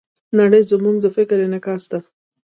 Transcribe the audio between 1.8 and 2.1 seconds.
ده.